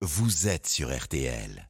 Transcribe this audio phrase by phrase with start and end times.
[0.00, 1.67] vous êtes sur RTL.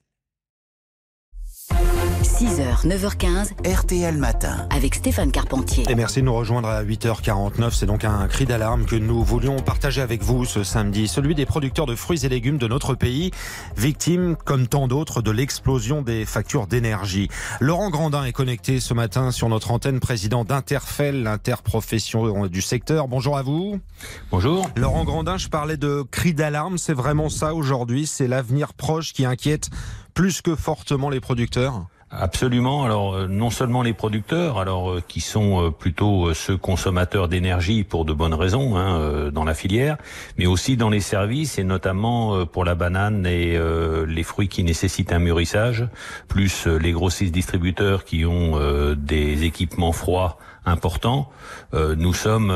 [2.39, 4.69] 6h, 9h15, RTL Matin.
[4.71, 5.85] avec Stéphane Carpentier.
[5.89, 7.73] Et merci de nous rejoindre à 8h49.
[7.73, 11.09] C'est donc un cri d'alarme que nous voulions partager avec vous ce samedi.
[11.09, 13.33] Celui des producteurs de fruits et légumes de notre pays,
[13.77, 17.29] victimes, comme tant d'autres, de l'explosion des factures d'énergie.
[17.59, 23.09] Laurent Grandin est connecté ce matin sur notre antenne, président d'Interfel, l'interprofession du secteur.
[23.09, 23.81] Bonjour à vous.
[24.31, 24.71] Bonjour.
[24.77, 26.79] Laurent Grandin, je parlais de cri d'alarme.
[26.79, 28.07] C'est vraiment ça aujourd'hui.
[28.07, 29.71] C'est l'avenir proche qui inquiète
[30.15, 31.87] plus que fortement les producteurs.
[32.11, 32.85] Absolument.
[32.85, 37.85] Alors euh, non seulement les producteurs, alors euh, qui sont euh, plutôt ceux consommateurs d'énergie
[37.85, 39.99] pour de bonnes raisons hein, dans la filière,
[40.39, 43.59] mais aussi dans les services et notamment pour la banane et
[44.07, 45.87] les fruits qui nécessitent un mûrissage,
[46.29, 48.59] plus les grossistes distributeurs qui ont
[48.97, 51.31] des équipements froids importants.
[51.73, 52.51] Nous sommes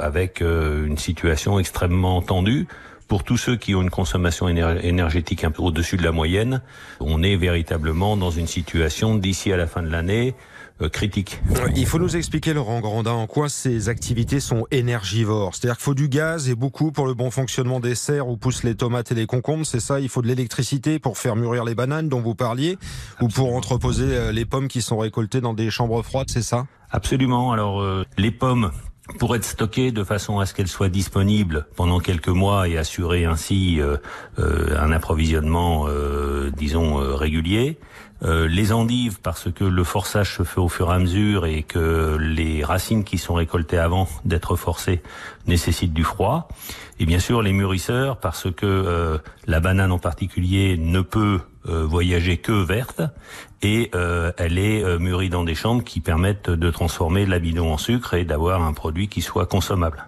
[0.00, 2.66] avec une situation extrêmement tendue.
[3.08, 6.60] Pour tous ceux qui ont une consommation éner- énergétique un peu au-dessus de la moyenne,
[7.00, 10.34] on est véritablement dans une situation d'ici à la fin de l'année
[10.82, 11.40] euh, critique.
[11.74, 15.54] Il faut nous expliquer, Laurent Grandin, en quoi ces activités sont énergivores.
[15.54, 18.62] C'est-à-dire qu'il faut du gaz et beaucoup pour le bon fonctionnement des serres où poussent
[18.62, 19.64] les tomates et les concombres.
[19.64, 22.78] C'est ça, il faut de l'électricité pour faire mûrir les bananes dont vous parliez
[23.22, 26.66] ou pour entreposer euh, les pommes qui sont récoltées dans des chambres froides, c'est ça?
[26.90, 27.52] Absolument.
[27.52, 28.70] Alors euh, les pommes
[29.16, 33.24] pour être stockées de façon à ce qu'elles soient disponibles pendant quelques mois et assurer
[33.24, 33.96] ainsi euh,
[34.38, 37.78] euh, un approvisionnement, euh, disons, euh, régulier.
[38.24, 41.62] Euh, les endives parce que le forçage se fait au fur et à mesure et
[41.62, 45.02] que les racines qui sont récoltées avant d'être forcées
[45.46, 46.48] nécessitent du froid.
[46.98, 52.52] Et bien sûr les mûrisseurs parce que la banane en particulier ne peut voyager que
[52.52, 53.02] verte
[53.62, 57.78] et euh, elle est euh, mûrie dans des chambres qui permettent de transformer l'amidon en
[57.78, 60.06] sucre et d'avoir un produit qui soit consommable.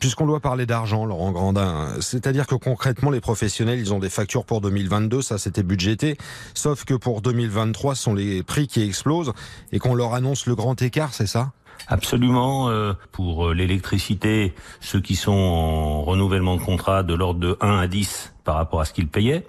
[0.00, 4.44] Puisqu'on doit parler d'argent, Laurent Grandin, c'est-à-dire que concrètement, les professionnels, ils ont des factures
[4.44, 6.16] pour 2022, ça c'était budgété,
[6.54, 9.32] sauf que pour 2023, ce sont les prix qui explosent
[9.72, 11.50] et qu'on leur annonce le grand écart, c'est ça?
[11.88, 12.70] Absolument.
[12.70, 17.78] euh, pour euh, l'électricité, ceux qui sont en renouvellement de contrat de l'ordre de 1
[17.78, 19.44] à 10 par rapport à ce qu'ils payaient.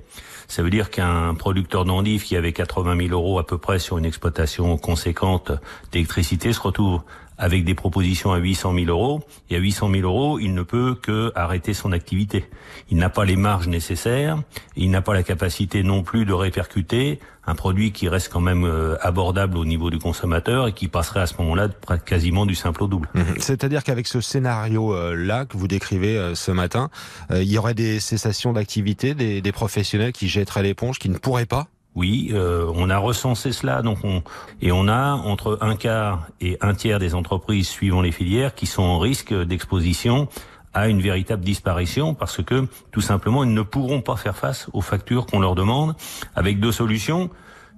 [0.48, 3.98] Ça veut dire qu'un producteur d'endives qui avait 80 000 euros à peu près sur
[3.98, 5.52] une exploitation conséquente
[5.92, 7.02] d'électricité se retrouve
[7.38, 9.22] avec des propositions à 800 000 euros.
[9.50, 12.46] Et à 800 000 euros, il ne peut que arrêter son activité.
[12.90, 14.42] Il n'a pas les marges nécessaires.
[14.76, 18.66] Il n'a pas la capacité non plus de répercuter un produit qui reste quand même
[18.66, 21.70] euh, abordable au niveau du consommateur et qui passerait à ce moment-là
[22.04, 23.08] quasiment du simple au double.
[23.38, 26.90] C'est-à-dire qu'avec ce scénario-là que vous décrivez euh, ce matin,
[27.32, 31.46] euh, il y aurait des cessations d'activité, des professionnels qui jetteraient l'éponge, qui ne pourraient
[31.46, 34.22] pas Oui, euh, on a recensé cela, donc on
[34.62, 38.66] et on a entre un quart et un tiers des entreprises suivant les filières qui
[38.66, 40.28] sont en risque d'exposition
[40.74, 44.82] à une véritable disparition parce que tout simplement ils ne pourront pas faire face aux
[44.82, 45.96] factures qu'on leur demande
[46.36, 47.30] avec deux solutions.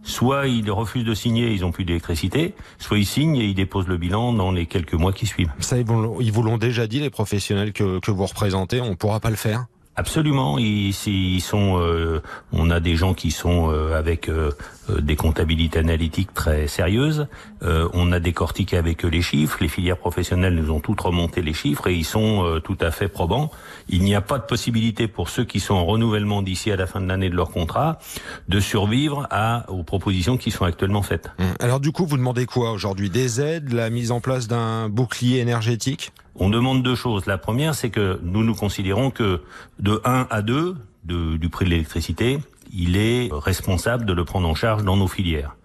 [0.03, 3.87] Soit ils refusent de signer, ils ont plus d'électricité, soit ils signent et ils déposent
[3.87, 5.51] le bilan dans les quelques mois qui suivent.
[5.59, 9.19] Ça, ils vous l'ont- déjà dit, les professionnels que, que vous représentez, on ne pourra
[9.19, 9.65] pas le faire
[9.97, 11.79] Absolument, ils, ils sont.
[11.81, 12.21] euh,
[12.51, 14.51] on a des gens qui sont euh, avec euh,
[14.91, 17.25] euh, des comptabilités analytiques très sérieuses.
[17.63, 19.57] Euh, on a décortiqué avec eux les chiffres.
[19.59, 22.91] Les filières professionnelles nous ont toutes remonté les chiffres et ils sont euh, tout à
[22.91, 23.49] fait probants.
[23.89, 26.85] Il n'y a pas de possibilité pour ceux qui sont en renouvellement d'ici à la
[26.85, 27.97] fin de l'année de leur contrat
[28.47, 31.31] de survivre à aux propositions qui sont actuellement faites.
[31.39, 31.47] Hum.
[31.59, 33.09] Alors du coup, vous demandez quoi aujourd'hui?
[33.09, 36.11] Des aides, la mise en place d'un bouclier énergétique?
[36.39, 37.25] On demande deux choses.
[37.25, 39.41] La première, c'est que nous nous considérons que
[39.79, 42.39] de 1 à 2 de- du prix de l'électricité,
[42.73, 45.55] il est responsable de le prendre en charge dans nos filières.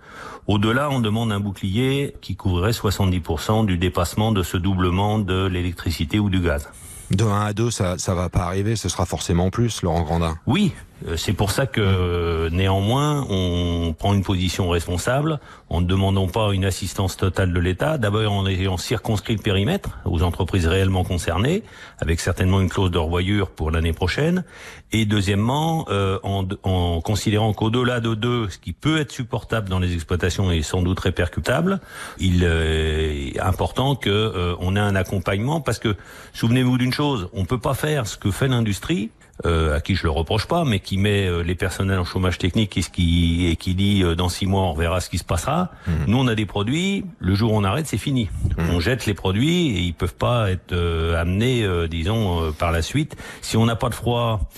[0.47, 6.19] Au-delà, on demande un bouclier qui couvrirait 70% du dépassement de ce doublement de l'électricité
[6.19, 6.69] ou du gaz.
[7.11, 10.37] De 1 à 2, ça ça va pas arriver, ce sera forcément plus, Laurent Grandin.
[10.47, 10.73] Oui,
[11.17, 16.53] c'est pour ça que euh, néanmoins on prend une position responsable en ne demandant pas
[16.53, 17.99] une assistance totale de l'État.
[17.99, 21.63] D'abord en ayant circonscrit le périmètre aux entreprises réellement concernées,
[21.99, 24.45] avec certainement une clause de revoyure pour l'année prochaine.
[24.93, 29.79] Et deuxièmement, euh, en, en considérant qu'au-delà de deux, ce qui peut être supportable dans
[29.79, 31.81] les exploitations est sans doute répercutable,
[32.19, 35.97] il euh, est important que euh, ait un accompagnement parce que
[36.33, 39.11] souvenez-vous d'une chose, on peut pas faire ce que fait l'industrie
[39.47, 42.39] euh, à qui je le reproche pas, mais qui met euh, les personnels en chômage
[42.39, 45.19] technique et, ce qui, et qui dit euh, dans six mois on verra ce qui
[45.19, 45.71] se passera.
[46.07, 48.29] Nous on a des produits, le jour où on arrête c'est fini.
[48.59, 52.73] On jette les produits et ils peuvent pas être euh, amenés, euh, disons, euh, par
[52.73, 53.17] la suite.
[53.41, 54.49] Si on n'a pas de froid,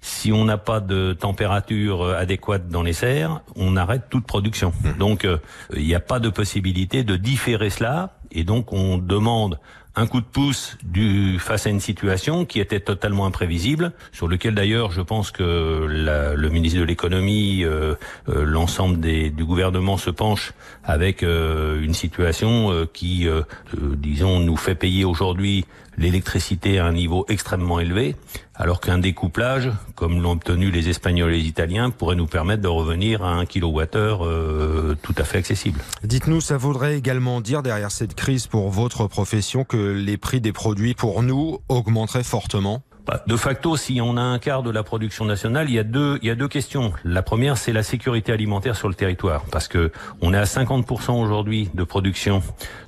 [0.00, 4.72] si on n'a pas de température adéquate dans les serres, on arrête toute production.
[4.98, 5.38] Donc euh,
[5.74, 9.58] il n'y a pas de possibilité de différer cela et donc on demande
[9.96, 14.54] un coup de pouce du, face à une situation qui était totalement imprévisible, sur lequel
[14.54, 17.94] d'ailleurs je pense que la, le ministre de l'économie, euh,
[18.28, 20.52] euh, l'ensemble du gouvernement se penche
[20.82, 23.42] avec euh, une situation euh, qui, euh,
[23.72, 25.64] disons, nous fait payer aujourd'hui
[25.98, 28.16] l'électricité à un niveau extrêmement élevé,
[28.54, 32.68] alors qu'un découplage, comme l'ont obtenu les Espagnols et les Italiens, pourrait nous permettre de
[32.68, 35.80] revenir à un kilowattheure euh, tout à fait accessible.
[36.02, 40.52] Dites-nous, ça voudrait également dire derrière cette crise pour votre profession que les prix des
[40.52, 42.82] produits pour nous augmenteraient fortement?
[43.06, 45.84] Bah, de facto, si on a un quart de la production nationale, il y a
[45.84, 46.92] deux, il y a deux questions.
[47.04, 49.92] La première, c'est la sécurité alimentaire sur le territoire, parce que
[50.22, 52.42] on est à 50% aujourd'hui de production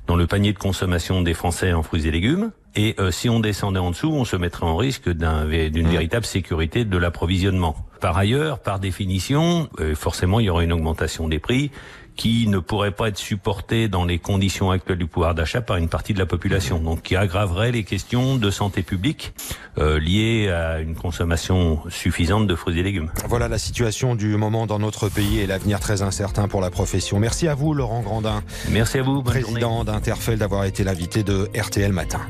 [0.07, 2.51] dans le panier de consommation des Français en fruits et légumes.
[2.75, 5.89] Et euh, si on descendait en dessous, on se mettrait en risque d'une mmh.
[5.89, 7.75] véritable sécurité de l'approvisionnement.
[8.01, 11.71] Par ailleurs, par définition, euh, forcément, il y aura une augmentation des prix
[12.17, 15.87] qui ne pourrait pas être supporté dans les conditions actuelles du pouvoir d'achat par une
[15.87, 19.33] partie de la population, donc qui aggraverait les questions de santé publique
[19.77, 23.11] euh, liées à une consommation suffisante de fruits et légumes.
[23.29, 27.19] Voilà la situation du moment dans notre pays et l'avenir très incertain pour la profession.
[27.19, 28.43] Merci à vous, Laurent Grandin.
[28.69, 29.21] Merci à vous.
[29.21, 32.21] Président d'Interfel d'avoir été l'invité de RTL Matin.